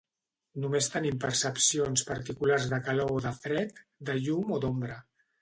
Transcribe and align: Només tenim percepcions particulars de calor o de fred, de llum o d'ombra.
Només 0.61 0.87
tenim 0.93 1.19
percepcions 1.25 2.05
particulars 2.07 2.65
de 2.73 2.81
calor 2.89 3.13
o 3.19 3.21
de 3.27 3.35
fred, 3.45 3.85
de 4.11 4.19
llum 4.25 4.57
o 4.59 4.61
d'ombra. 4.67 4.99